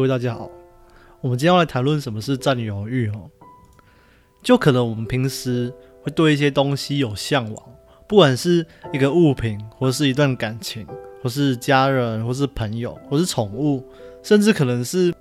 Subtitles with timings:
[0.00, 0.50] 各位大家好，
[1.20, 3.30] 我们今天要来谈论什么是占有欲哦。
[4.42, 7.70] 就可能我们平时会对一些东西有向往，
[8.08, 10.86] 不管是一个物品，或是一段感情，
[11.22, 13.84] 或是家人，或是朋友，或是宠物，
[14.22, 15.12] 甚至可能是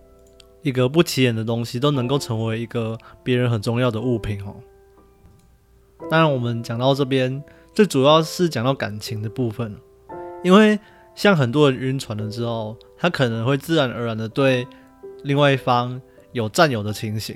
[0.62, 4.56] 一个不起眼的东西，都能够成为一个别人很重要的物品哦。
[6.10, 7.44] 当然，我们讲到这边，
[7.76, 9.76] 最主要是讲到感情的部分，
[10.42, 10.80] 因为
[11.20, 14.66] 像很多人晕船了之后，他可能会自然而然的对
[15.26, 16.02] 另外一方
[16.32, 17.36] 有占有的情形。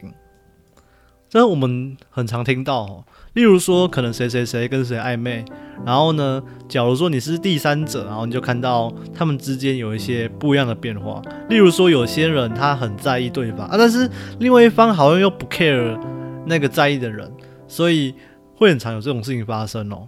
[1.27, 5.43] 这我们很常听到哦，例如说，可能谁谁谁跟谁暧昧，
[5.85, 11.21] 然后呢，假如说你是第三者，然后你就看到他们之间有一些不一样的变化。
[11.49, 15.99] 例如说，有些人他很在意对方啊，但是另外一方好像又不 care
[16.45, 17.29] 那个在意的人，
[17.67, 18.15] 所以
[18.55, 20.07] 会很常有这种事情发生哦。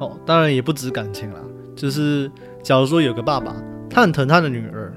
[0.00, 1.38] 哦，当然也不止感情啦，
[1.76, 2.28] 就是
[2.64, 3.54] 假如说有个爸爸，
[3.88, 4.92] 他很疼他的女儿。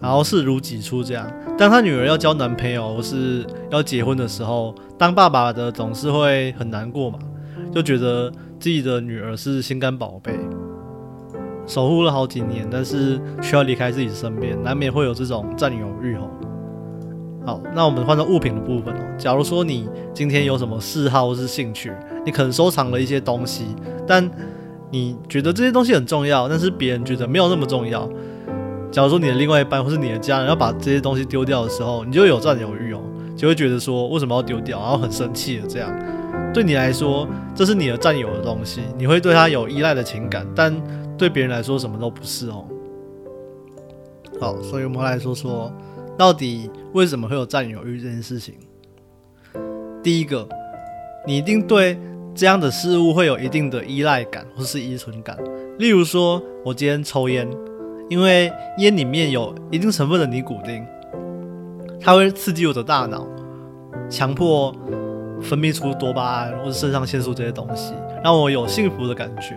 [0.00, 1.28] 然后视如己出，这样。
[1.58, 7.18] 当他女儿要交男朋友或是要结婚的时候，当爸爸的总是会很难过嘛，
[7.72, 10.38] 就觉得自己的女儿是心肝宝贝，
[11.66, 16.30] 守护了好几年，但是需要离开自己身边，难免会有这种占有欲吼。
[17.44, 19.00] 好，那我们换到物品的部分哦。
[19.18, 21.92] 假如说你今天有什么嗜好或是兴趣，
[22.24, 23.64] 你可能收藏了一些东西，
[24.06, 24.30] 但
[24.90, 28.08] 你觉得这些东西很重要，但是别人觉得没有那么重要。
[28.90, 33.02] 假如说你的另外一半或是你的家人要把这些东西丢掉的时候，你就有占有欲哦，
[33.36, 35.92] 就会觉得说为什么要丢掉，然后很生气的这样。
[36.54, 40.74] 对你来说，这是你的占有的东西，你会对他有依赖的情感，但
[41.18, 42.64] 对别人来说什么都不是哦。
[44.40, 45.70] 好，所以我们来说说，
[46.16, 48.54] 到底为什么会有占有欲这件事情。
[50.02, 50.48] 第一个，
[51.26, 51.98] 你一定对
[52.38, 55.36] 这样的事物会有一定的依赖感或是依存感。
[55.80, 57.48] 例如说，我今天抽烟。
[58.08, 60.86] 因为烟里面有一定成分的尼古丁，
[62.00, 63.26] 它会刺激我的大脑，
[64.08, 64.72] 强迫
[65.42, 67.92] 分泌出多巴胺或者肾上腺素这些东西，
[68.24, 69.54] 让我有幸福的感觉。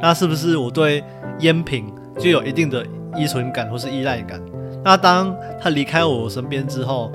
[0.00, 1.04] 那是不是我对
[1.40, 2.86] 烟品就有一定的
[3.18, 4.40] 依存感或是依赖感？
[4.82, 7.12] 那当他离开我身边之后，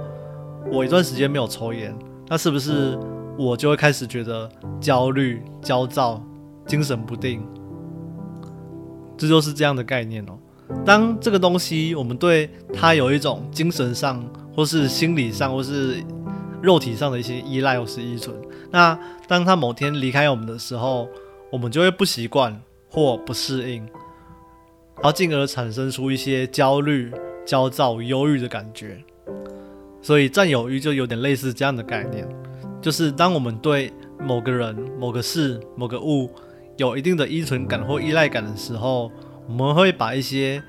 [0.71, 2.95] 我一段时间没有抽烟，那是不是
[3.39, 4.51] 我就会开始觉得
[4.81, 6.21] 焦虑、焦躁、
[6.67, 7.41] 精神不定？
[9.17, 10.37] 这就是这样的概念哦。
[10.85, 14.21] 当这个东西我们对它有一种精神上，
[14.53, 16.03] 或是心理上，或是
[16.61, 18.35] 肉体上的一些依赖或是依存，
[18.71, 21.07] 那当它某天离开我们的时候，
[21.49, 23.85] 我们就会不习惯或不适应，
[24.95, 27.09] 然后进而产生出一些焦虑、
[27.45, 29.01] 焦躁、忧郁的感觉。
[30.01, 32.27] 所以占有欲就有点类似这样的概念，
[32.81, 36.29] 就是当我们对某个人、某个事、某个物
[36.77, 39.11] 有一定的依存感或依赖感的时候。
[39.47, 40.61] 我们会把一些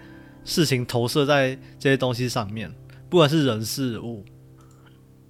[0.43, 2.73] 事情投射在这些东西上面，
[3.11, 4.25] 不管是人事物，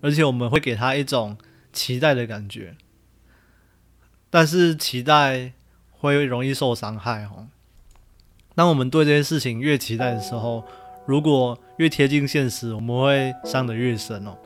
[0.01, 1.37] 而且我们会给他一种
[1.73, 2.77] 期待的感觉，
[4.31, 5.53] 但是期待
[5.91, 7.49] 会容易受伤害哦。
[8.55, 10.65] 当我们对这些事情越期待的时候，
[11.05, 14.39] 如果越贴近现实，我们会伤得越深哦。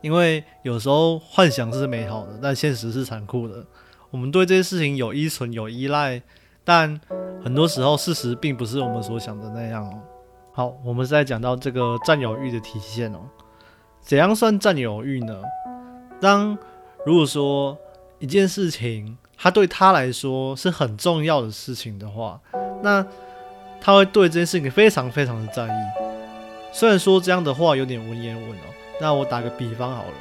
[0.00, 3.64] 因为有时候幻想是美好的，但现实是残酷的。
[4.10, 6.22] 我们对这些事情有依存、有依赖。
[6.62, 7.00] 但
[7.42, 9.98] 很多时候，事实并不是我们所想的那样哦。
[10.52, 13.20] 好，我们再讲到这个占有欲的体现哦。
[14.00, 15.42] 怎样算占有欲呢？
[16.20, 16.56] 当
[17.04, 17.76] 如果说
[18.18, 22.38] 一件事情，它对他来说是很重要的事情的话，
[22.82, 23.04] 那
[23.80, 25.70] 他会对这件事情非常非常的在意。
[26.72, 28.68] 虽然说这样的话有点文言文哦，
[29.00, 30.14] 那我打个比方好了。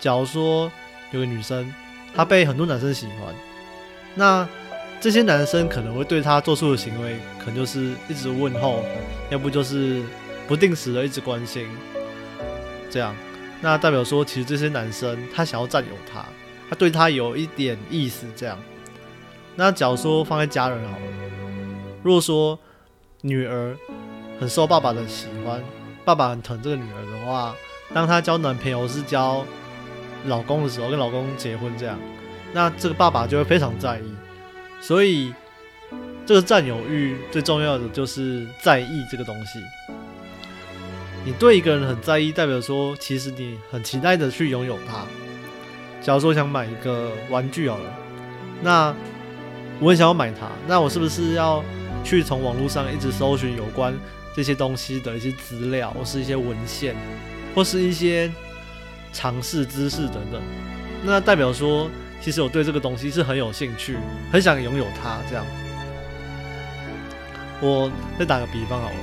[0.00, 0.70] 假如说
[1.12, 1.72] 有个女生，
[2.14, 3.34] 她被很多男生喜欢，
[4.14, 4.46] 那
[5.00, 8.84] 这些男生可能会对她做出的行为，可能就是一直问候，
[9.30, 10.02] 要不就是
[10.46, 11.68] 不定时的一直关心，
[12.90, 13.14] 这样，
[13.60, 16.24] 那代表说，其实这些男生他想要占有她，
[16.68, 18.58] 他对他有一点意思，这样。
[19.56, 21.06] 那假如说放在家人好了，
[22.02, 22.58] 如果说
[23.20, 23.76] 女儿
[24.40, 25.62] 很受爸爸的喜欢，
[26.04, 27.54] 爸爸很疼这个女儿的话，
[27.92, 29.44] 当她交男朋友是交
[30.26, 31.98] 老公的时候，跟老公结婚这样，
[32.52, 34.14] 那这个爸爸就会非常在意。
[34.80, 35.32] 所以，
[36.24, 39.60] 这个占有欲最重要的就是在意这个东西。
[41.24, 45.06] 你对一个人很在意，代表说其实你很期待的去拥有它。
[46.02, 47.90] 假如说想买一个玩具好了，
[48.60, 48.94] 那
[49.80, 51.64] 我很想要买它，那我是不是要
[52.04, 53.94] 去从网络上一直搜寻有关
[54.34, 56.94] 这些东西的一些资料，或是一些文献，
[57.54, 58.30] 或是一些
[59.12, 60.42] 尝试知识等等？
[61.04, 61.90] 那代表说。
[62.20, 63.98] 其实我对这个东西是很有兴趣，
[64.32, 65.18] 很想拥有它。
[65.28, 65.44] 这样，
[67.60, 68.96] 我再打个比方好了，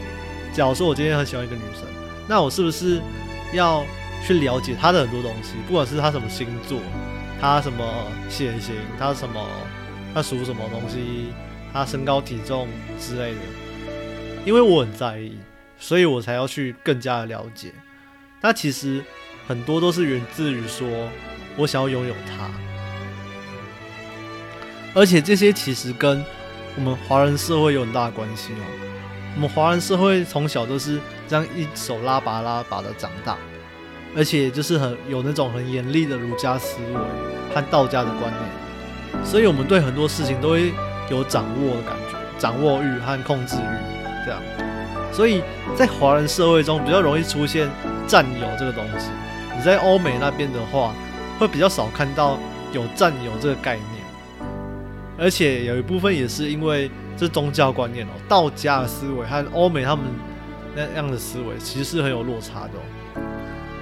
[0.52, 1.84] 假如说我今天很喜欢一个女生，
[2.28, 3.00] 那我是不是
[3.54, 3.86] 要
[4.26, 5.54] 去了解她的很多东西？
[5.68, 6.80] 不管是她什么星座，
[7.40, 7.86] 她什么
[8.28, 9.48] 血型，她什么，
[10.16, 11.32] 她属什么东西，
[11.72, 12.68] 她身高体重
[13.00, 13.42] 之类的，
[14.48, 15.38] 因为我很在意，
[15.78, 17.72] 所以我才要去更加的了解。
[18.42, 19.04] 那其实
[19.48, 20.88] 很多都是源自于说
[21.56, 22.50] 我想要拥有它，
[24.96, 26.26] 而且这些其实跟
[26.76, 28.66] 我们华人社会有很大的关系哦。
[29.36, 33.38] 我们华人社会从小都是这样一手拉拔拉拔的长大，
[34.16, 40.74] 而且就是很有那种很严厉的儒家思维和道家的观念，所以我们对很多事情都会
[41.10, 44.42] 有掌握的感觉，掌握欲和控制欲这样。
[45.14, 45.44] 所以
[45.76, 47.70] 在华人社会中比较容易出现
[48.12, 49.10] 占有这个东西。
[49.56, 50.94] 你在欧美那边的话，
[51.40, 52.38] 会比较少看到
[52.74, 54.04] 有占有这个概念，
[55.18, 60.04] 而且有一部分也是因为这宗教观念哦，道家的思维和欧美他们
[60.76, 62.84] 那样的思维其实是很有落差的哦。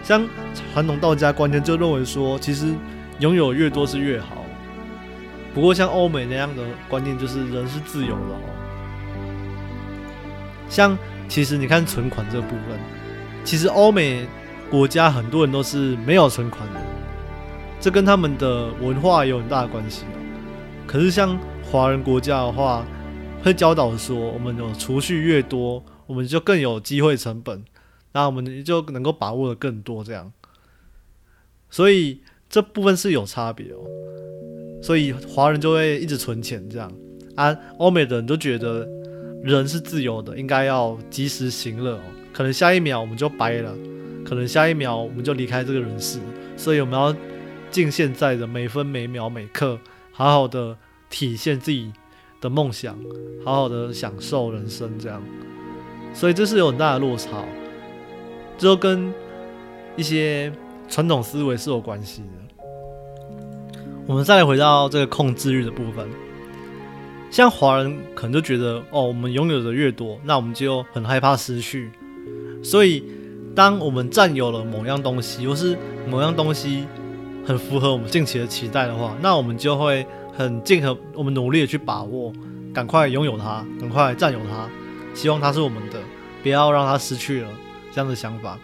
[0.03, 0.23] 像
[0.71, 2.67] 传统道家观念就认为说，其实
[3.17, 4.45] 拥有越多是越好。
[5.55, 8.39] 不过像欧美那样的观念就是人是自由的哦。
[10.69, 10.95] 像
[11.27, 12.79] 其实你看存款这部分，
[13.43, 14.27] 其实欧美
[14.69, 16.79] 国家很多人都是没有存款的，
[17.79, 20.19] 这跟他们的文化有很大的关系哦。
[20.85, 22.85] 可是像华人国家的话，
[23.43, 27.63] 会教导说，我们有储蓄越多，我们就更有机会成本，
[28.11, 30.31] 那我们就能够把握的更多这样。
[31.69, 33.79] 所以这部分是有差别哦。
[34.81, 36.91] 所以华人就会一直存钱这样，
[37.35, 38.87] 啊，欧美的人都觉得。
[39.41, 42.01] 人是自由的，应该要及时行乐哦。
[42.31, 43.73] 可能下一秒我们就掰了，
[44.25, 46.19] 可能下一秒我们就离开这个人世，
[46.55, 47.15] 所以我们要
[47.71, 49.79] 尽现在的每分每秒每刻，
[50.11, 50.75] 好好的
[51.09, 51.91] 体现自己
[52.41, 52.97] 的梦想，
[53.43, 55.21] 好好的享受人生，这样。
[56.13, 57.43] 所以这是有很大的落差，
[58.57, 59.13] 这跟
[59.95, 60.51] 一些
[60.87, 62.65] 传统思维是有关系的。
[64.07, 66.07] 我们再来回到这个控制欲的部分。
[67.29, 71.91] 像华人可能就觉得，哦，我们拥有的越多，那我们就很害怕失去。
[72.63, 73.03] 所以，
[73.55, 75.77] 当我们占有了某样东西，或是
[76.09, 76.85] 某样东西
[77.45, 82.31] 很符合我们近期的期待的话，那我们就会很尽和我们努力的去把握，
[82.73, 84.69] 赶快拥有它，赶快占有它，
[85.13, 85.99] 希望它是我们的，
[86.43, 87.47] 不要让它失去了
[87.91, 88.57] 这样的想法。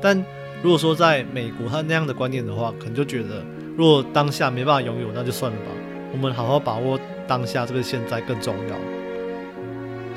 [0.00, 0.16] 但
[0.62, 3.44] 如果说在美国他那样的观念的话，可能就觉得，
[3.76, 5.66] 如果当下没办法拥有，那就算了吧，
[6.12, 6.98] 我们好好把握。
[7.28, 8.76] 当下这个现在更重要，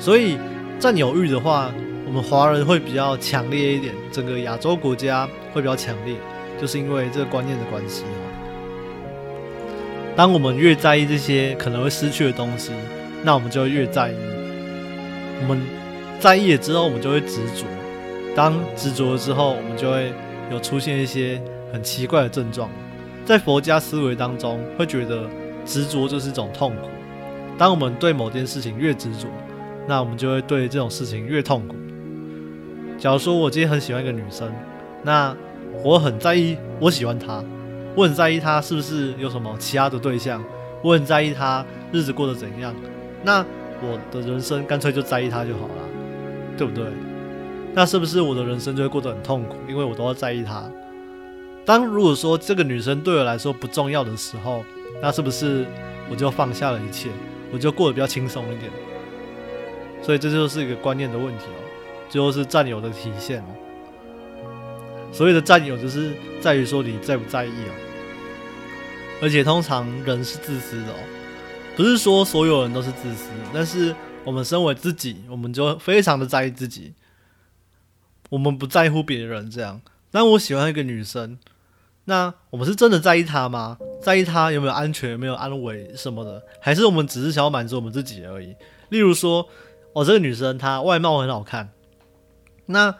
[0.00, 0.36] 所以
[0.80, 1.70] 占有欲的话，
[2.06, 6.16] 我们华人会比较强烈一点，整个亚洲国家会比较强烈，
[6.60, 8.04] 就是因为这个观念的关系
[10.14, 12.72] 当我们越在意这些可能会失去的东西，
[13.22, 14.14] 那我们就会越在意。
[15.40, 15.60] 我们
[16.20, 17.64] 在意了之后，我们就会执着。
[18.36, 20.12] 当执着了之后，我们就会
[20.52, 21.42] 有出现一些
[21.72, 22.70] 很奇怪的症状。
[23.24, 25.28] 在佛家思维当中，会觉得
[25.64, 26.88] 执着就是一种痛苦。
[27.58, 29.26] 当我们对某件事情越执着，
[29.88, 31.74] 那我们就会对这种事情越痛苦。
[33.04, 34.50] 假如说我今天很喜欢一个女生，
[35.02, 35.36] 那
[35.82, 37.44] 我很在意，我喜欢她，
[37.94, 40.42] 我很在意她是不是有什么其他的对象，
[40.82, 41.62] 我很在意她
[41.92, 42.74] 日子过得怎样，
[43.22, 43.44] 那
[43.82, 45.82] 我的人生干脆就在意她就好了，
[46.56, 46.82] 对不对？
[47.74, 49.56] 那是不是我的人生就会过得很痛苦？
[49.68, 50.64] 因为我都要在意她。
[51.66, 54.64] 当如果说这个女生对我来说不重要的时候，
[55.02, 55.66] 那是不是
[56.10, 57.10] 我就放下了一切？
[57.52, 58.72] 我就过得比较轻松一点，
[60.00, 61.60] 所以这就是一个观念的问题哦，
[62.08, 63.46] 最后是占有的体现哦。
[65.12, 67.72] 所谓的占有，就是在于说你在不在意哦。
[69.22, 70.96] 而且通常人是自私的哦，
[71.76, 73.94] 不是说所有人都是自私，但是
[74.24, 76.94] 我们身为自己，我们就非常的在意自己，
[78.28, 79.80] 我们不在乎别人这样。
[80.10, 81.38] 但我喜欢一个女生。
[82.06, 83.78] 那我们是真的在意她吗？
[84.02, 88.54] 在意她有没有安全、有没有安危什么的，还是我们只是想要满足我们自己而已？
[88.90, 89.48] 例如说，
[89.94, 91.70] 哦，这个女生她外貌很好看，
[92.66, 92.94] 那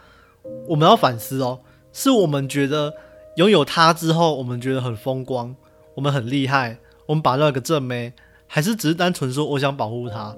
[0.67, 2.93] 我们要反思哦，是我们觉得
[3.35, 5.55] 拥有她之后，我们觉得很风光，
[5.95, 8.13] 我们很厉害，我们把那个正妹，
[8.47, 10.35] 还是只是单纯说我想保护她，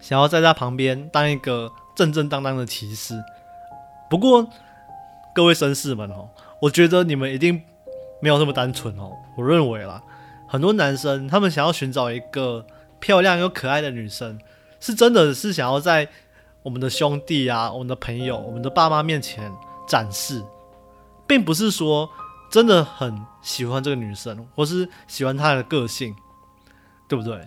[0.00, 3.14] 想要在她旁边当一个正正当当的骑士？
[4.08, 4.48] 不过
[5.34, 6.28] 各位绅士们哦，
[6.62, 7.62] 我觉得你们一定。
[8.22, 10.02] 没有那么单纯哦，我认为啦，
[10.46, 12.66] 很多男生他们想要寻找一个
[12.98, 14.38] 漂亮又可爱的女生，
[14.78, 16.06] 是真的是想要在
[16.62, 19.50] 我们的兄弟啊、我们的朋友、我们的爸妈面前
[19.88, 20.44] 展示，
[21.26, 22.08] 并不是说
[22.50, 26.14] 真的很喜欢这个女生，或是喜欢她的个性，
[27.08, 27.40] 对不对？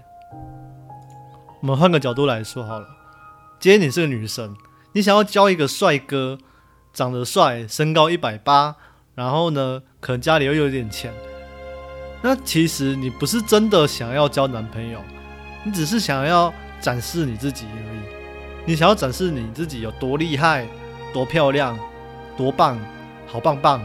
[1.62, 2.88] 我们换个角度来说好了，
[3.60, 4.56] 今天你是个女生，
[4.94, 6.38] 你想要交一个帅哥，
[6.92, 8.76] 长得帅，身高一百八，
[9.14, 11.14] 然后呢，可能家里又有点钱。
[12.24, 15.00] 那其实你不是真的想要交男朋友，
[15.64, 16.52] 你只是想要
[16.82, 18.23] 展示你自己而已。
[18.66, 20.66] 你想要展示你自己有多厉害、
[21.14, 21.78] 多漂亮、
[22.38, 22.80] 多棒、
[23.28, 23.82] 好棒棒，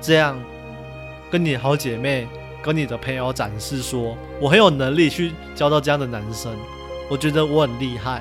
[0.00, 0.38] 这样
[1.30, 2.28] 跟你好姐妹、
[2.62, 6.54] 跟你的朋友展示说，我很有能力去交到这样的男生，
[7.08, 8.20] 我觉得我很厉害。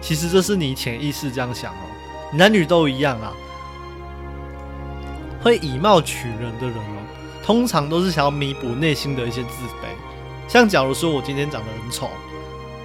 [0.00, 1.86] 其实这是你潜意识这样想哦，
[2.32, 3.32] 男女都一样啊。
[5.42, 7.02] 会以貌取人的人哦。
[7.42, 9.88] 通常都是想要弥补内心的一些自卑，
[10.46, 12.08] 像假如说我今天长得很丑，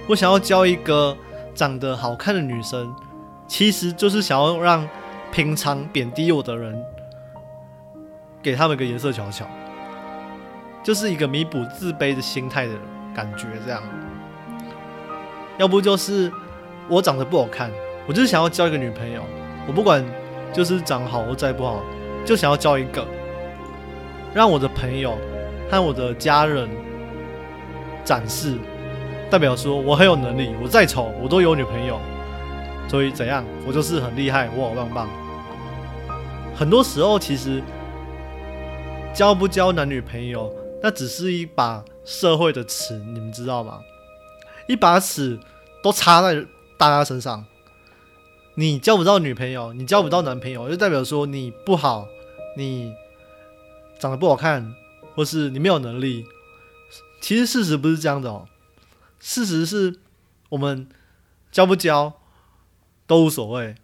[0.08, 1.16] 我想要交一个
[1.56, 2.94] 长得好看的女生，
[3.48, 4.86] 其实就是想要让
[5.32, 6.78] 平常贬低我的人，
[8.42, 9.46] 给他们一个颜色瞧瞧，
[10.84, 12.74] 就是一个弥补自卑的心态的
[13.14, 13.82] 感觉，这样。
[15.58, 16.30] 要不就是
[16.88, 17.70] 我长得不好看，
[18.06, 19.22] 我就是想要交一个女朋友，
[19.66, 20.04] 我不管
[20.52, 21.82] 就是长好或再不好，
[22.24, 23.02] 就想要交一个。
[24.34, 25.16] 让我的朋友
[25.70, 26.68] 和我的家人
[28.04, 28.58] 展示，
[29.30, 32.00] 代表说我很有能力，我再丑我都有女朋友，
[32.88, 35.08] 所以怎样，我就是很厉害，我好棒棒。
[36.54, 37.62] 很多时候其实
[39.12, 40.52] 交不交男女朋友，
[40.82, 43.80] 那只是一把社会的尺，你们知道吗？
[44.68, 45.38] 一把尺
[45.82, 46.44] 都插在
[46.76, 47.44] 大家身上，
[48.54, 52.06] 你交不到女朋友，你交不到男朋友，就代表说你不好，
[52.56, 52.94] 你。
[53.98, 54.74] 长得不好看，
[55.14, 56.26] 或是你没有能力，
[57.18, 58.46] 其实事实不是这样的哦。
[59.28, 59.96] 事实是
[60.50, 60.86] 我们
[61.50, 62.12] 交不交
[63.08, 63.74] 都无所谓，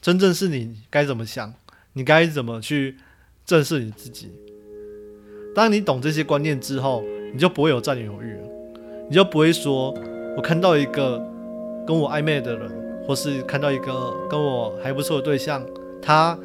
[0.00, 1.52] 真正是你该怎么想，
[1.92, 2.96] 你该怎么去
[3.44, 4.32] 正视你自己。
[5.54, 8.48] 当你懂这些观念之后，你就不会有占有欲了，
[9.10, 9.94] 你就不会说
[10.34, 11.18] 我看到一个
[11.86, 15.62] 跟我暧昧的人，或是看到一个跟我还不错的对象，
[16.00, 16.38] 他。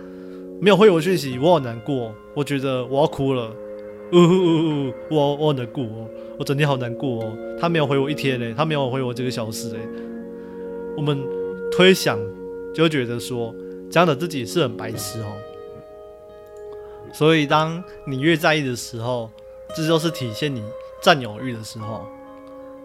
[0.61, 2.13] 没有回我讯息，我好难过。
[2.33, 3.53] 我觉得我要哭了，
[4.13, 4.93] 呜呜呜呜！
[5.09, 7.37] 我我难过哦，我整天好难过哦。
[7.59, 9.79] 他没有回我一天嘞，他没有回我几个小时嘞。
[10.95, 11.21] 我们
[11.71, 12.19] 推想
[12.73, 13.53] 就觉得说，
[13.89, 15.33] 这样的自己是很白痴哦。
[17.11, 19.29] 所以，当你越在意的时候，
[19.75, 20.63] 这就是体现你
[21.01, 22.05] 占有欲的时候。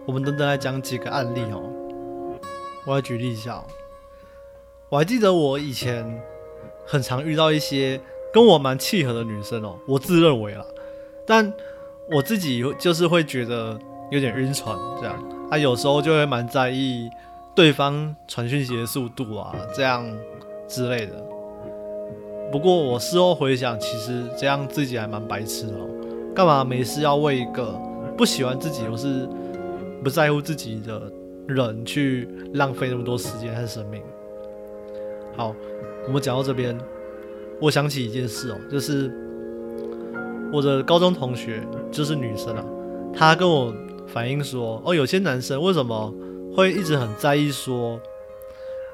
[0.05, 1.61] 我们等等来讲几个案例哦。
[2.85, 3.63] 我来举例一下哦，
[4.89, 6.21] 我还记得我以前。
[6.91, 8.01] 很常遇到一些
[8.33, 10.65] 跟我蛮契合的女生哦，我自认为啦，
[11.29, 11.53] 但
[12.11, 13.77] 我自己就是会觉得
[14.09, 15.15] 有点晕船这样，
[15.51, 17.07] 啊，有时候就会蛮在意
[17.55, 20.03] 对方传讯息的速度啊，这样
[20.67, 21.13] 之类的。
[22.51, 25.87] 不过我事后回想，其实这样自己还蛮白痴的哦，
[26.33, 27.79] 干嘛没事要为一个
[28.17, 29.29] 不喜欢自己或是
[30.03, 30.99] 不在乎自己的
[31.47, 34.01] 人去浪费那么多时间和生命？
[35.37, 35.55] 好。
[36.07, 36.75] 我们讲到这边，
[37.61, 39.11] 我想起一件事哦，就是
[40.51, 42.65] 我的高中同学，就是女生啊，
[43.15, 43.73] 她跟我
[44.07, 46.13] 反映说，哦，有些男生为什么
[46.55, 47.99] 会一直很在意说，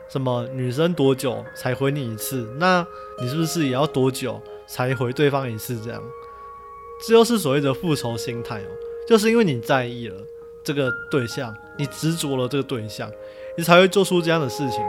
[0.09, 2.47] 什么女生多久才回你一次？
[2.59, 2.85] 那
[3.21, 5.79] 你是不是也要多久才回对方一次？
[5.79, 6.03] 这样，
[7.01, 8.67] 这就是所谓的复仇心态哦，
[9.07, 10.15] 就是因为你在意了
[10.63, 13.09] 这个对象，你执着了这个对象，
[13.57, 14.81] 你才会做出这样的事情。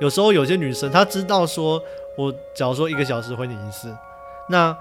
[0.00, 1.80] 有时候有些女生她知道说，
[2.16, 3.94] 我假如说一个小时回你一次，
[4.48, 4.74] 那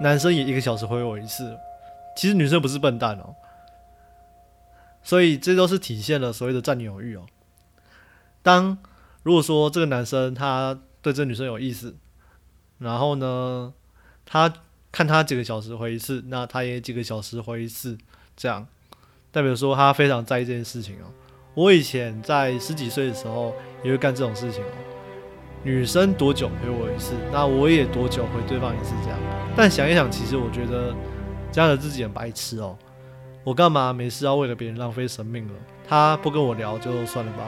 [0.00, 1.56] 男生也一个小时回我一次。
[2.16, 3.36] 其实女生不是笨蛋哦，
[5.04, 7.24] 所以这都是体现了所谓的占有欲哦。
[8.42, 8.76] 当
[9.22, 11.94] 如果说这个男生他对这女生有意思，
[12.78, 13.72] 然后呢，
[14.26, 14.52] 他
[14.90, 17.96] 看他几个小时回一次，那他也几个小时回一次，
[18.36, 18.66] 这样
[19.30, 21.06] 代表说他非常在意这件事情哦。
[21.54, 24.97] 我以前在十几岁的时候也会干这种事情哦。
[25.62, 29.18] 女生多久回我一次，那我也多久回对方一次这样。
[29.56, 30.94] 但想一想，其实我觉得
[31.50, 32.76] 这样的自己很白痴哦。
[33.44, 35.54] 我干嘛没事要为了别人浪费生命了？
[35.88, 37.44] 他不跟我聊就算了吧。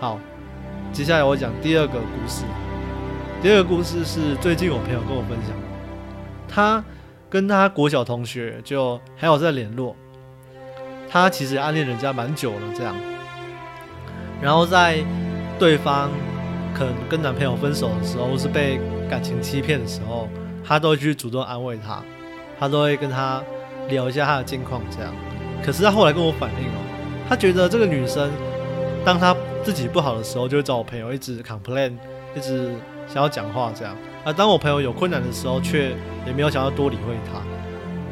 [0.00, 0.18] 好，
[0.92, 2.44] 接下来我讲第二个故事。
[3.42, 5.66] 第二个故事是最近我朋友跟我分享的，
[6.48, 6.82] 他
[7.28, 9.94] 跟他国小同学就还有在联络。
[11.08, 12.96] 他其实暗恋人家蛮久了，这样，
[14.40, 15.04] 然后在
[15.58, 16.10] 对方
[16.74, 20.28] 可能跟男朋友分手的时候，是被感情欺骗的时候，
[20.64, 22.02] 他都会去主动安慰他，
[22.58, 23.42] 他都会跟他
[23.88, 25.12] 聊一下他的近况，这样。
[25.64, 26.80] 可是他后来跟我反映哦，
[27.28, 28.30] 他觉得这个女生，
[29.04, 31.92] 当他自己不好的时候，就会找我朋友一直 complain，
[32.34, 32.74] 一直
[33.06, 33.96] 想要讲话这样。
[34.24, 35.90] 而当我朋友有困难的时候，却
[36.26, 37.40] 也没有想要多理会他。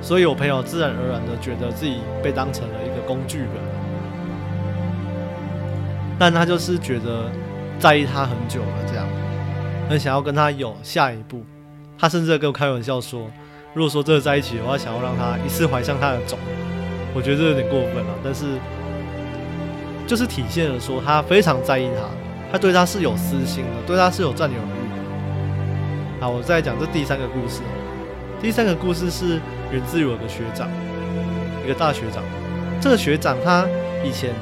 [0.02, 3.48] 所以我朋友自然而然的觉得自己被当成了一个工具人，
[6.18, 7.30] 但他就是觉得
[7.80, 9.06] 在意他很久了这样，
[9.88, 11.42] 很想要跟他有下一步。
[11.98, 13.30] 他甚至跟我开玩笑说，
[13.72, 16.38] 如果说真的在一起的话，想要让他一次怀上他的种。
[17.14, 18.58] 我觉得这有点过分了，但是
[20.06, 26.20] 就是体现了说他非常在意他，他对他是有私心的，对他是有占有欲的。
[26.20, 27.62] 好，我再讲这第三个故事。
[28.42, 29.40] 第三个故事是
[29.72, 30.68] 源自于我的学长，
[31.64, 32.22] 一个大学长。
[32.78, 33.66] 这个学长他
[34.04, 34.34] 以前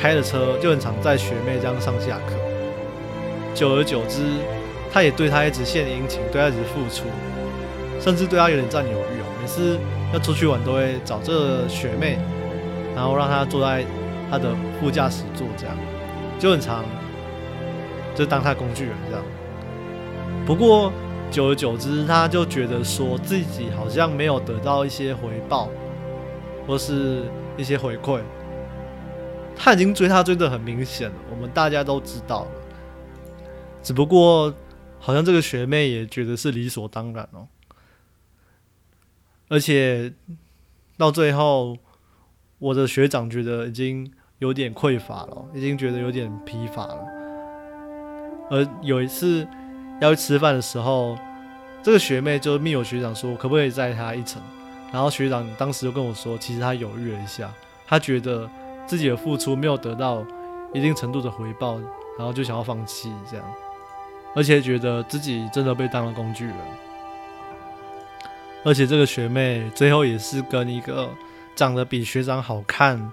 [0.00, 2.35] 开的车就很常载学妹这样上下课，
[3.56, 4.22] 久而久之，
[4.92, 7.06] 他也对他一直献殷勤，对他一直付出，
[7.98, 9.26] 甚至对他有点占有欲哦。
[9.40, 9.78] 每次
[10.12, 12.18] 要出去玩都会找这个学妹，
[12.94, 13.82] 然后让她坐在
[14.30, 15.74] 他的副驾驶座，这样
[16.38, 16.84] 就很常
[18.14, 19.24] 就当他工具人这样。
[20.46, 20.92] 不过。
[21.28, 25.68] 久而久之，他就觉得说自己好像没有得到一些回报，
[26.68, 27.24] 或是
[27.56, 28.20] 一些回馈。
[29.56, 32.46] 他已经追她追得很明显了，我们大家都知道。
[33.86, 34.52] 只不过，
[34.98, 37.46] 好像这个学妹也觉得是理所当然哦。
[39.48, 40.12] 而且
[40.98, 41.78] 到最后，
[42.58, 46.98] 我的学长觉得已经有点匮乏了，已经觉得有点疲乏了。
[48.50, 49.46] 而有一次。
[49.98, 51.16] 要去吃饭的时候，
[51.82, 54.42] 这个学妹就密友学长说，可不可以载她一程？
[54.92, 57.50] 然后学长当时就跟我说，其实他犹豫了一下，
[57.86, 58.46] 他觉得
[58.86, 60.22] 自己的付出没有得到
[60.74, 61.78] 一定程度的回报，
[62.18, 63.54] 然后就想要放弃这样，
[64.36, 66.54] 而且觉得自己真的被当了工具人。
[68.64, 71.08] 而且这个学妹最后也是跟一个
[71.54, 73.10] 长得比学长好看，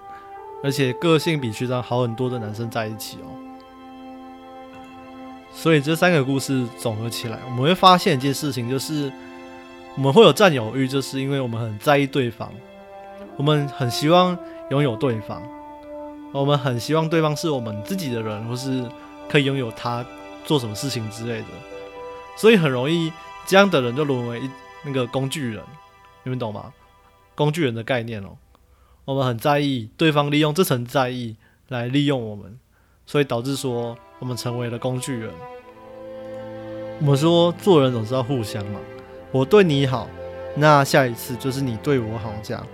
[0.62, 3.30] 而且个性比学长好很多的男生在一起哦。
[5.52, 9.10] 所以这三个故事总合起来，我们会发现一件事情，就是
[9.94, 12.52] 我们会有占有欲，就是因为我们很在意对方，
[13.36, 14.36] 我们很希望
[14.70, 15.40] 拥有对方，
[16.32, 18.84] 我们很希望对方是我们自己的人，或是
[19.28, 20.04] 可以拥有他
[20.44, 21.46] 做什么事情之类的，
[22.36, 23.12] 所以很容易
[23.46, 24.42] 这样的人就沦为
[24.84, 25.62] 那个工具人，
[26.22, 26.72] 你们懂吗？
[27.34, 28.36] 工具人的概念哦，
[29.04, 31.36] 我们很在意对方利用这层在意
[31.68, 32.58] 来利用我们，
[33.04, 33.96] 所以导致说。
[34.20, 35.30] 我们成为了工具人。
[37.00, 38.80] 我们说做人总是要互相嘛，
[39.32, 40.08] 我对你好，
[40.54, 42.66] 那下一次就是你对我好，这样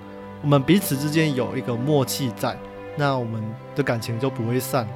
[0.42, 2.56] 我们彼此之间有一个默契在，
[2.94, 3.42] 那我们
[3.74, 4.86] 的感情就不会散。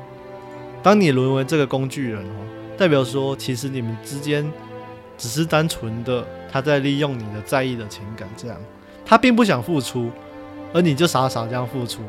[0.81, 4.51] 当你沦为这个工具人哦，代表说其实你们之间
[5.17, 8.57] 只是单纯的他在利用你的在意的情感，这样
[9.05, 10.11] 他并不想付出，
[10.73, 12.03] 而你就傻傻这样付出，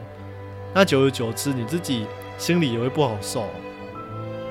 [0.73, 2.05] 那久而久之你自己
[2.37, 3.45] 心里也会不好受。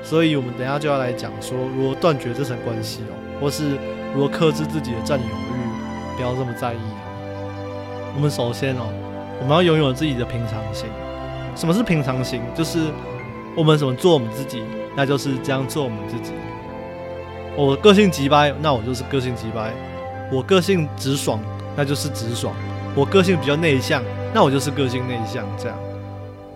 [0.01, 3.71] 所以，我们等下就要来讲说如何断绝这层关系哦，或是
[4.13, 6.77] 如何克制自己的占有欲，不要这么在意。
[8.15, 8.87] 我们首先哦，
[9.41, 10.87] 我们要拥有自己的平常心。
[11.55, 12.39] 什么是平常心？
[12.53, 12.91] 就是
[13.55, 14.61] 我们怎么做我们自己，
[14.95, 16.31] 那就是这样做我们自己。
[17.57, 19.71] 我个性急掰，那我就是个性急掰；
[20.31, 21.39] 我个性直爽，
[21.75, 22.53] 那就是直爽；
[22.95, 24.03] 我个性比较内向，
[24.33, 25.45] 那我就是个性内向。
[25.57, 25.77] 这样，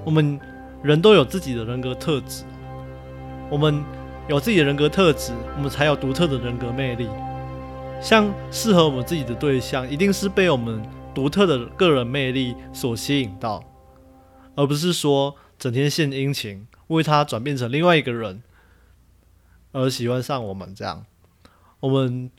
[0.03, 0.39] 我们
[0.81, 2.43] 人都有自己的人格特质。
[3.49, 3.83] 我们
[4.27, 7.07] 有自己的人格特质，我们才有独特的人格魅力。
[8.01, 10.81] 像适合我们自己的对象，一定是被我们
[11.13, 13.63] 独特的个人魅力所吸引到，
[14.55, 18.43] 而不是说整天献殷勤，为他转变成另外一个人
[19.71, 20.75] 而喜欢上我们。
[20.75, 21.05] 这样，
[21.79, 22.29] 我们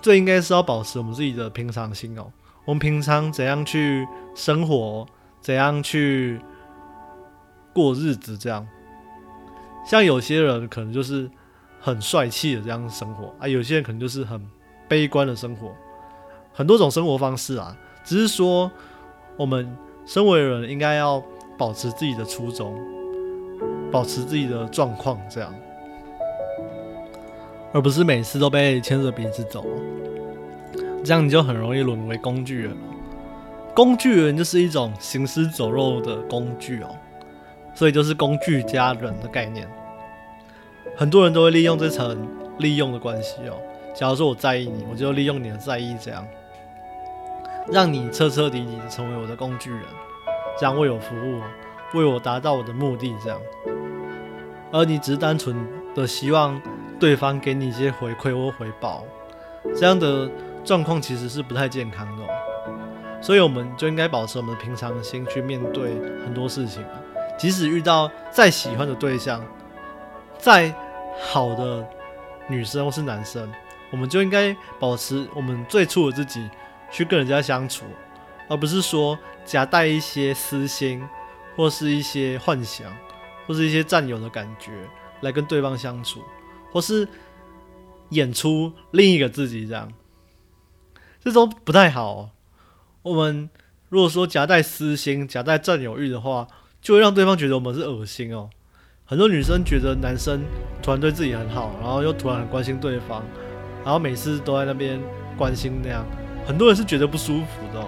[0.00, 2.32] 最应该是要保持我们自己的平常心哦。
[2.64, 5.06] 我们平常怎样去生活，
[5.40, 6.40] 怎样去
[7.72, 8.66] 过日子，这样。
[9.86, 11.28] 像有些人可能就是
[11.80, 14.46] 很帅气的这样生活啊，有些人可能就是很
[14.86, 15.74] 悲观的生活，
[16.52, 17.76] 很多种生活方式啊。
[18.04, 18.70] 只是说，
[19.36, 21.22] 我们身为人应该要
[21.56, 22.78] 保持自己的初衷，
[23.90, 25.54] 保持自己的状况，这样，
[27.72, 29.64] 而不是每次都被牵着鼻子走，
[31.04, 32.76] 这样你就很容易沦为工具人了。
[33.74, 36.94] 工具人就是一种行尸走肉的工具哦，
[37.74, 39.66] 所以就是工具加人的概念。
[40.96, 43.56] 很多人都会利用这层利用的关系哦。
[43.94, 46.26] 假如说我在意你，我就利用你的在意，这样
[47.70, 49.82] 让你彻彻底底的成为我的工具人，
[50.58, 51.40] 这样为我服务，
[51.94, 53.40] 为我达到我的目的，这样。
[54.72, 55.56] 而你只是单纯
[55.94, 56.60] 的希望
[56.98, 59.04] 对方给你一些回馈或回报，
[59.76, 60.30] 这样的
[60.64, 62.24] 状况其实是不太健康的。
[63.22, 65.92] 所以我们就应该保持我们的平常心去面对
[66.24, 66.82] 很多事情，
[67.38, 69.44] 即使遇到再喜欢的对象，
[70.38, 70.72] 再
[71.20, 71.86] 好的
[72.48, 73.52] 女生或是男生，
[73.90, 76.48] 我们就应该保持我们最初的自己
[76.90, 77.84] 去跟人家相处，
[78.48, 81.06] 而不是说夹带一些私心
[81.56, 82.86] 或是一些幻想
[83.50, 84.70] 或是一些占有的感觉
[85.22, 86.20] 来跟对方相处，
[86.70, 87.08] 或是
[88.10, 89.92] 演出另一个自己，这样，
[91.18, 92.30] 这都不太好。
[93.02, 93.50] 我们
[93.88, 96.46] 如果说夹带私心、夹带占有欲的话，
[96.80, 98.50] 就会让对方觉得我们是恶心哦。
[99.04, 100.44] 很多女生觉得男生
[100.80, 103.24] 突然对自己很好，然后又突然很关心对方，
[103.82, 105.02] 然后每次都在那边
[105.36, 106.06] 关心那样，
[106.46, 107.84] 很多人是觉得不舒服的。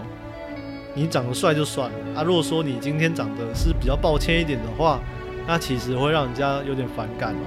[0.93, 5.01] 你长得帅就算了啊，如果说你今天长得是比较抱歉一点的话，
[5.47, 7.45] 那其实会让人家有点反感哦。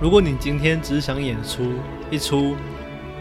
[0.00, 1.72] 如果你今天只是想演出
[2.10, 2.56] 一出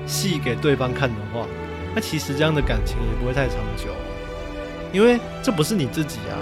[0.05, 1.47] 戏给对方看的话，
[1.95, 3.89] 那其实这样的感情也不会太长久，
[4.93, 6.37] 因为这不是你自己啊。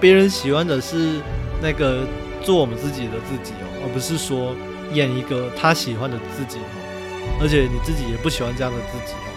[0.00, 1.20] 别人喜欢的是
[1.62, 2.06] 那个
[2.42, 4.54] 做我们自己的自己哦，而不是说
[4.92, 7.38] 演一个他喜欢的自己哦。
[7.40, 9.28] 而且你自己也不喜欢这样的自己哦，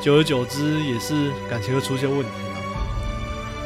[0.00, 2.43] 久而久之也是感情会出现问题。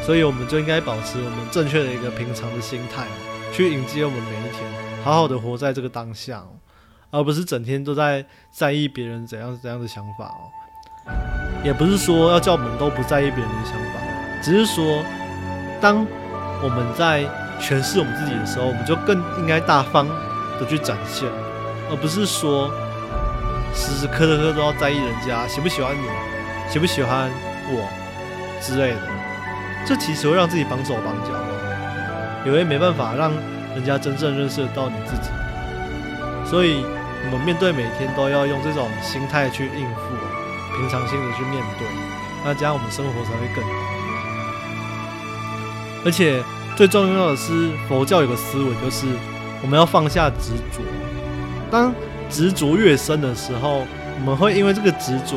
[0.08, 3.06] 所以我们就应该保持我们正确的一个平常的心态，
[3.52, 4.64] 去迎接我们每一天。
[5.04, 6.42] 好好的活在这个当下，
[7.10, 11.12] 而不是整天都在在意别人怎样怎样的想法哦。
[11.62, 14.00] 也不是说要叫我们都不在意别人的想法，
[14.42, 15.04] 只是说，
[15.78, 16.06] 当
[16.62, 17.24] 我们在
[17.60, 20.08] 诠释我们自己的时候，我们就更应该大方
[20.58, 21.28] 的去展现，
[21.90, 22.70] 而不是说
[23.74, 27.30] 时时刻刻都要在意人家喜不喜欢你，喜不喜欢
[27.68, 27.86] 我
[28.62, 29.17] 之类的。
[29.86, 31.32] 这其实会让自己绑手绑脚，
[32.44, 33.32] 也会没办法让。
[33.74, 35.30] 人家真正认识到你自己，
[36.44, 36.82] 所以
[37.26, 40.00] 我们面对每天都要用这种心态去应付，
[40.76, 41.86] 平常心的去面对，
[42.44, 43.70] 那这样我们生活才会更好。
[46.04, 46.42] 而且
[46.74, 49.06] 最重要的是，佛教有个思维，就是
[49.62, 50.82] 我们要放下执着。
[51.70, 51.94] 当
[52.28, 53.86] 执着越深的时候，
[54.18, 55.36] 我们会因为这个执着，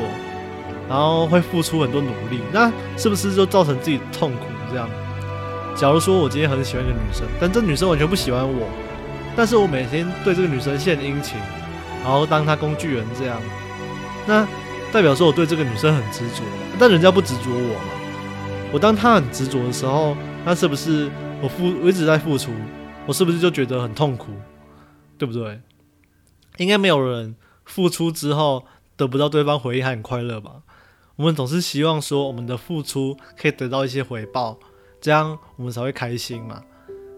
[0.91, 4.89] 然后会付出很多努力，那是不是就造成自己痛苦这样？
[5.73, 8.67] 假如说我今天很喜欢一个女生，但这女生完全不喜欢我，
[9.33, 11.39] 但是我每天对这个女生献殷勤，
[12.03, 13.41] 然后当她工具人这样，
[14.27, 14.45] 那
[14.91, 16.43] 代表说我对这个女生很执着，
[16.77, 18.73] 但人家不执着我嘛？
[18.73, 21.09] 我当她很执着的时候，那是不是
[21.41, 22.51] 我付我一直在付出，
[23.05, 24.33] 我是不是就觉得很痛苦？
[25.17, 25.61] 对不对？
[26.57, 28.65] 应该没有人付出之后
[28.97, 30.51] 得不到对方回应还很快乐吧？
[31.21, 34.57] 我们总是希望说我们的付出可以得到一些回报。
[34.99, 36.63] 这样我们才会开心嘛。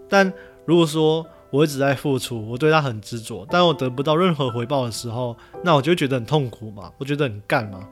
[0.09, 0.31] 但
[0.65, 7.87] 如果说我一直在付出，我对他很执着，但我得不到任何回报的时候，那我就觉得很痛苦嘛，我觉得很干嘛，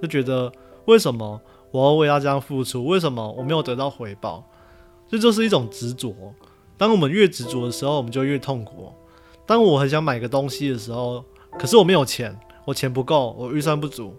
[0.00, 0.50] 就觉得
[0.86, 1.38] 为什么
[1.70, 2.86] 我要为他这样付出？
[2.86, 4.42] 为什么我没有得到回报？
[5.10, 6.14] 这就是一种执着。
[6.78, 8.90] 当我们越执着的时候，我们就越痛苦。
[9.44, 11.22] 当我很想买个东西的时候，
[11.58, 14.14] 可是我没有钱，我钱不够，我预算不足，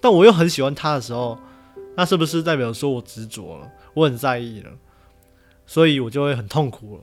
[0.00, 1.36] 但我又很喜欢他的时候，
[1.96, 3.68] 那是不是代表说我执着了？
[3.94, 4.70] 我很在意了，
[5.66, 7.02] 所以我就会很痛苦了，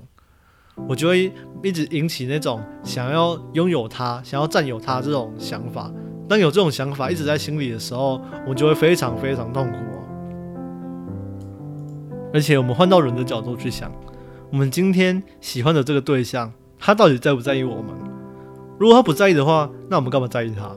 [0.88, 1.32] 我就会
[1.62, 5.92] 一直引起那种想要拥有他、想要占有他这种想法。
[6.30, 10.04] 当有这种想法一直在心里的时候，我就会非常非常痛苦哦。
[12.34, 13.92] 而且我们换到人的角度去想，
[14.52, 17.96] 我们今天喜欢的这个对象，他到底在不在意我们？
[18.80, 20.76] 如果他不在意的话，那我们干嘛在意他？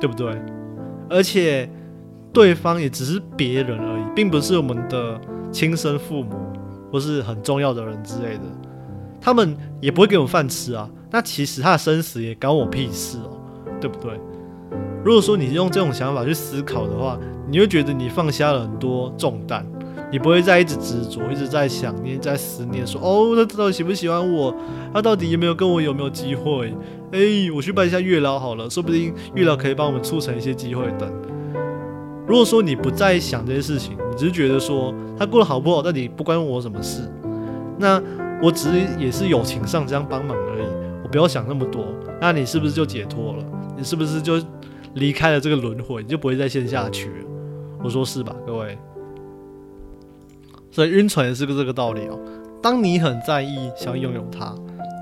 [0.00, 0.40] 对不对？
[1.08, 1.68] 而且
[2.32, 5.20] 对方也只是别人而已，并不是我们的。
[5.50, 6.36] 亲生父母
[6.92, 8.42] 或是很重要的人之类的，
[9.18, 10.86] 他们也不会给我饭吃啊。
[11.10, 13.40] 那其实他的生死也关我屁事哦，
[13.80, 14.12] 对不对？
[15.02, 17.18] 如果说你用这种想法去思考的话，
[17.50, 19.64] 你会觉得你放下了很多重担，
[20.12, 24.54] 你不会再一直执着，一直在想念，在思念，说哦，他到底喜不喜欢我？
[24.92, 26.74] 他到底有没有跟我有没有机会？
[27.12, 31.10] 哎，我去拜一下月老好了，说不定月老可以帮我们促成一些机会等。
[32.26, 37.10] 如果说你不再想这些事情，你只是觉得说他过得好不好，到底不关我什么事，
[37.78, 38.02] 那
[38.42, 40.66] 我只是也是友情上这样帮忙而已，
[41.02, 41.86] 我不要想那么多，
[42.20, 43.44] 那你是不是就解脱了？
[43.76, 44.38] 你是不是就
[44.94, 47.26] 离开了这个轮回，你就不会再陷下去了？
[47.82, 48.76] 我说是吧，各位？
[50.70, 52.18] 所以晕船也是个这个道理哦。
[52.60, 54.54] 当你很在意想拥有他，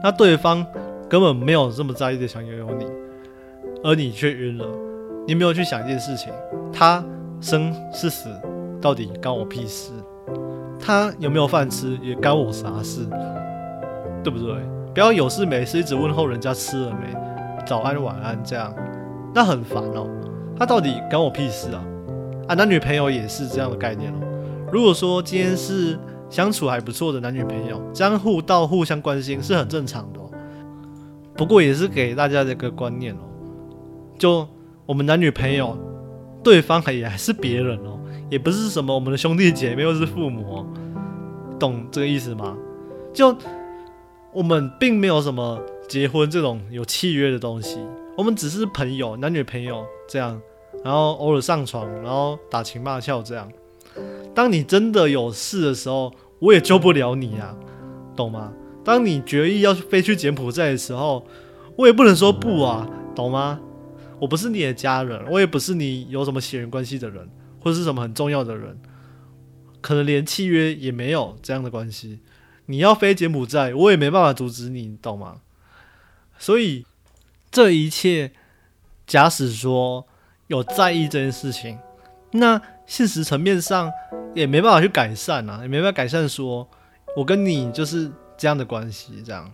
[0.05, 0.65] 那对方
[1.09, 2.87] 根本没有这么在意的想拥有你，
[3.83, 4.67] 而你却晕了，
[5.27, 6.33] 你没有去想一件事情，
[6.73, 7.05] 他。
[7.39, 8.31] 生是死，
[8.81, 9.93] 到底干我屁事？
[10.81, 13.07] 他有没有饭吃也干我啥事？
[14.25, 14.57] 对不对？
[14.95, 17.15] 不要有事没事一直问候人家吃了没，
[17.67, 18.75] 早安晚安这样，
[19.35, 20.09] 那很烦哦。
[20.59, 21.85] 他到底干我屁事啊？
[22.49, 24.17] 啊，男女朋友也是这样的概念哦。
[24.73, 25.99] 如果说今天是
[26.31, 30.21] 相处还不错的男女朋友，这样互到互相关心是很正常的。
[31.37, 33.21] 不过也是给大家的一个观念哦，
[34.19, 34.47] 就
[34.87, 35.77] 我们男女朋友。
[36.45, 37.99] 对方还也还是别人哦，
[38.31, 40.65] 也不是什么我们的兄弟姐妹或是父母，
[41.59, 42.57] 懂这个意思吗？
[43.13, 43.37] 就
[44.33, 47.81] 我们并没有什么结婚这种有契约的东西，
[48.17, 50.41] 我们只是朋友，男女朋友这样，
[50.85, 53.51] 然后偶尔上床，然后打情骂俏这样。
[54.33, 57.57] 当你真的有事的时候，我也救不了你啊，
[58.15, 58.53] 懂吗？
[58.87, 61.27] 当你决意要飞去柬埔寨的时候，
[61.75, 63.59] 我也不能说不啊，懂吗？
[64.21, 67.29] 我不是你的家人，我也不是你有什么血缘关系的人，
[67.61, 68.79] 或者是什么很重要的人，
[69.81, 72.21] 可能连契约也没有这样的关系。
[72.67, 75.41] 你要飞柬埔寨，我也没办法阻止你，懂吗？
[76.39, 76.87] 所以
[77.51, 78.31] 这一切，
[79.05, 80.07] 假使说
[80.47, 81.77] 有在意这件事情，
[82.31, 83.91] 那现实层面上
[84.33, 86.29] 也没办法去改善啊，也没办法改善。
[86.29, 86.69] 说
[87.17, 89.53] 我跟你就是这样的关系，这样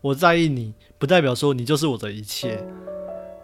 [0.00, 2.64] 我在意你，不代表说你就是我的一切。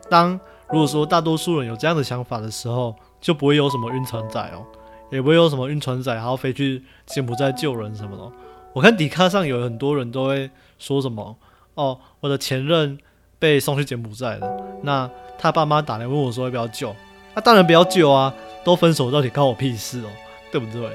[0.08, 0.38] 当
[0.70, 4.64] 如果说大多数人有这样的想法的时候，就不会有什么晕船仔哦，
[5.10, 8.32] 也不会有什么晕船仔还要飞去柬埔寨救人什么的。
[8.72, 11.36] 我看迪卡上有很多人都会说什么
[11.74, 12.98] 哦，我的前任
[13.38, 16.94] 被送去柬埔寨了，那他爸妈打来问我说要不要救，
[17.34, 20.08] 那当然不要救啊，都分手到底关我屁事哦，
[20.50, 20.90] 对不对？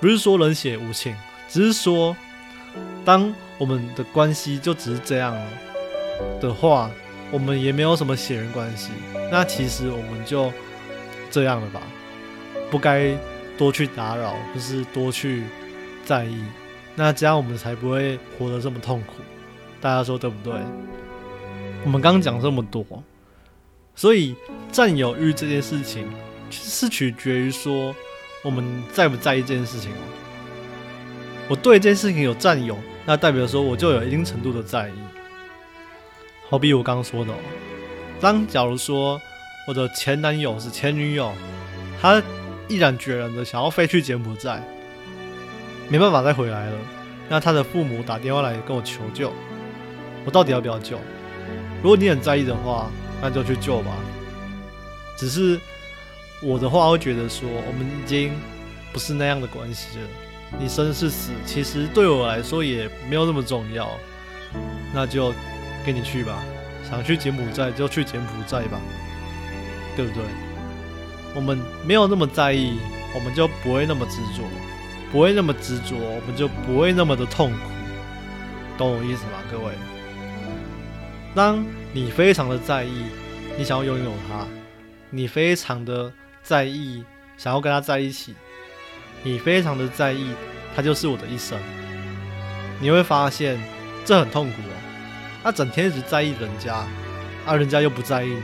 [0.00, 1.14] 不是说冷血无情，
[1.48, 2.16] 只是说
[3.04, 5.46] 当我们的关系就只是这样了
[6.40, 6.90] 的话，
[7.30, 8.90] 我们也没有什么血缘关系，
[9.30, 10.52] 那其实我们就
[11.30, 11.80] 这样了吧，
[12.70, 13.16] 不该
[13.56, 15.42] 多去打扰，不是多去
[16.04, 16.42] 在意。
[16.94, 19.14] 那这样我们才不会活得这么痛苦，
[19.80, 20.60] 大家说对不对？
[21.84, 22.84] 我们刚刚讲这么多，
[23.96, 24.36] 所以
[24.70, 26.06] 占有欲这件事情
[26.50, 27.94] 是取决于说
[28.44, 30.04] 我们在不在意这件事情哦。
[31.48, 34.92] 我对这件事情有占有，那代表说我就有一定程度的在意。
[36.48, 37.36] 好比我刚刚说的，哦
[38.20, 39.20] 当假如说
[39.66, 41.32] 我的前男友是前女友，
[42.00, 42.22] 他
[42.68, 44.62] 毅然决然的想要飞去柬埔寨。
[45.88, 46.78] 没办法再回来了，
[47.28, 49.32] 那他的父母打电话来跟我求救，
[50.24, 50.96] 我到底要不要救？
[51.82, 52.88] 如果你很在意的话，
[53.20, 53.90] 那就去救吧。
[55.16, 55.60] 只是
[56.40, 58.32] 我的话会觉得说，我们已经
[58.92, 60.04] 不是那样的关系了。
[60.58, 63.90] 你生是死，其实对我来说也没有那么重要。
[64.94, 65.32] 那就
[65.84, 66.42] 跟你去吧，
[66.88, 68.80] 想去柬埔寨就去柬埔寨吧，
[69.96, 70.22] 对不对？
[71.34, 72.78] 我们没有那么在意，
[73.14, 74.42] 我们就不会那么执着。
[75.10, 77.58] 不会那么执着，我们就不会那么的痛苦，
[78.78, 79.42] 懂我意思吗？
[79.50, 79.74] 各位，
[81.34, 81.62] 当
[81.92, 83.04] 你非常的在意，
[83.58, 84.46] 你想要拥有他，
[85.10, 86.10] 你非常的
[86.42, 87.04] 在意，
[87.36, 88.34] 想要跟他在一起，
[89.22, 90.34] 你非常的在意，
[90.74, 91.58] 他就是我的一生，
[92.80, 93.60] 你会发现
[94.04, 94.74] 这很痛苦哦。
[95.44, 96.84] 他整天一直在意人家，
[97.46, 98.42] 而人家又不在意你，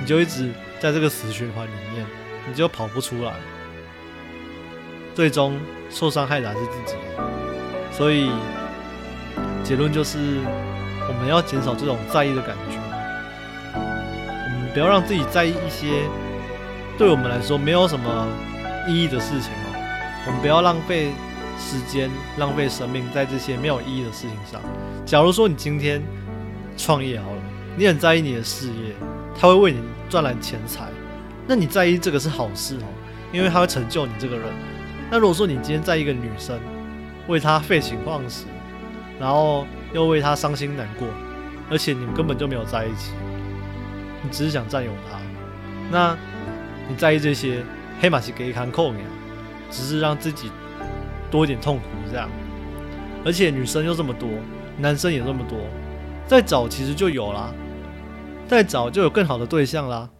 [0.00, 2.06] 你就一直在这个死循环里面，
[2.48, 3.32] 你就跑不出来。
[5.14, 6.94] 最终受伤害的还是自己，
[7.92, 8.30] 所以
[9.62, 10.18] 结论就是
[11.06, 12.78] 我们要减少这种在意的感觉，
[13.74, 16.08] 我们不要让自己在意一些
[16.96, 18.26] 对我们来说没有什么
[18.88, 19.52] 意义的事情。
[20.26, 21.10] 我们不要浪费
[21.58, 24.60] 时间、浪费生命在这些没有意义的事情上。
[25.04, 26.02] 假如说你今天
[26.76, 27.42] 创业好了，
[27.76, 28.94] 你很在意你的事业，
[29.38, 30.84] 它会为你赚来钱财，
[31.46, 32.86] 那你在意这个是好事哦，
[33.32, 34.46] 因为它会成就你这个人。
[35.10, 36.58] 那如果说你今天在一个女生
[37.26, 38.44] 为她废寝忘食，
[39.18, 41.08] 然后又为她伤心难过，
[41.68, 43.10] 而且你们根本就没有在一起，
[44.22, 45.18] 你只是想占有她，
[45.90, 46.16] 那
[46.88, 47.62] 你在意这些
[48.00, 49.10] 黑马是给一看扣你啊，
[49.72, 50.50] 只是让自己
[51.30, 52.30] 多一点痛苦这样，
[53.24, 54.28] 而且女生又这么多，
[54.78, 55.58] 男生也这么多，
[56.28, 57.52] 再找其实就有啦，
[58.46, 60.10] 再找就有更好的对象啦，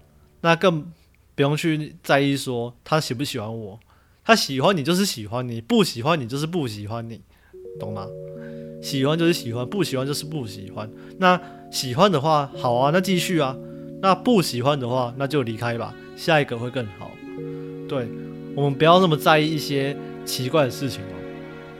[0.41, 0.91] 那更
[1.35, 3.79] 不用去在意说他喜不喜欢我。
[4.25, 7.23] 他喜欢你就是喜欢你，不喜欢你就是不喜欢你，
[7.81, 8.07] 懂吗？
[8.81, 10.89] 喜欢就是喜欢，不喜欢就是不喜欢。
[11.19, 11.41] 那
[11.73, 13.57] 喜欢的话，好啊，那继续啊。
[14.01, 17.11] 那不喜欢的话，那就离开吧，下一个会更好。
[17.89, 18.09] 对
[18.55, 21.15] 我们不要那么在意一些奇怪的事情哦。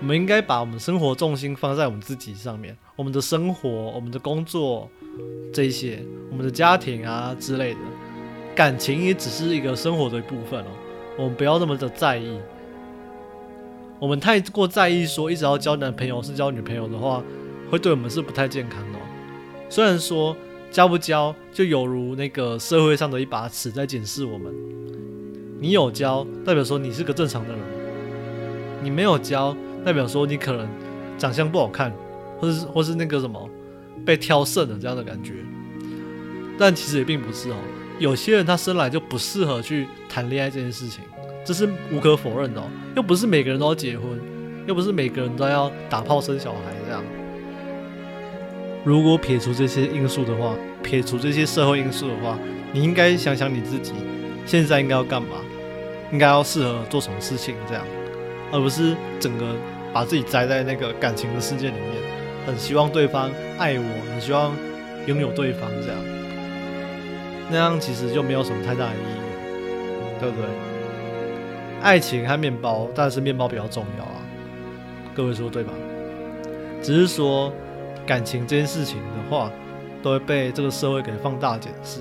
[0.01, 4.91] 我们应该把我们生活重心放在我们自己上面，我们的生活、我们的工作
[5.53, 7.81] 这些，我们的家庭啊之类的，
[8.55, 10.67] 感情也只是一个生活的一部分哦。
[11.17, 12.37] 我们不要那么的在意，
[14.01, 17.23] 我们太过在意说一直要交男朋友是交女朋友的话，
[17.71, 18.99] 会对我们是不太健康的。
[19.69, 20.37] 虽然说
[20.71, 24.53] 交不交就犹如那个社会上的一把尺在检视我们，
[25.63, 27.61] 你有交代表说你是个正常的人，
[28.83, 30.69] 你没有交代表说你可能
[31.17, 31.93] 长相不好看，
[32.41, 33.49] 或是或是那个什么
[34.05, 35.35] 被挑剩的这样的感觉。
[36.59, 37.55] 但其实也并不是哦。
[38.01, 41.05] 有些人他生来就不适合去谈恋爱这件事情，
[41.45, 42.61] 这是无可否认的。
[42.97, 44.21] 又不是每个人都要结婚，
[44.67, 47.01] 又不是每个人都要打炮生小孩这样。
[48.85, 52.37] 如果撇除这些因素的话，撇除这些社会因素的话，
[52.73, 53.93] 你应该想想你自己
[54.45, 55.37] 现在应该要干嘛，
[56.13, 57.85] 应该要适合做什么事情，这样，
[58.53, 59.57] 而不是整个
[59.93, 62.03] 把自己栽在那个感情的世界里面，
[62.47, 64.55] 很希望对方爱我，很希望
[65.07, 65.99] 拥有对方这样，
[67.51, 70.45] 那样其实就没有什么太大的意义，对不对？
[71.81, 74.21] 爱情和面包，当然是面包比较重要啊，
[75.15, 75.73] 各位说对吧？
[76.83, 77.53] 只是说
[78.05, 79.51] 感情这件事情的话，
[80.03, 82.01] 都会被这个社会给放大检视，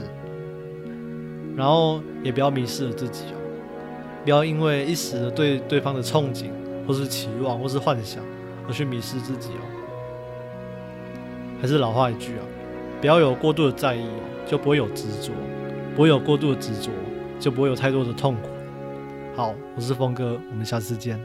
[1.56, 3.26] 然后也不要迷失了自己，
[4.24, 6.52] 不要因为一时的对对方的憧憬，
[6.88, 8.24] 或是期望，或是幻想，
[8.68, 9.64] 而去迷失自己哦。
[11.62, 12.44] 还是老话一句啊，
[13.00, 15.32] 不要有过度的在意哦，就不会有执着；
[15.96, 16.92] 不会有过度的执着，
[17.40, 18.50] 就不会有太多的痛苦。
[19.36, 21.20] 好，我是峰哥，我们下次见。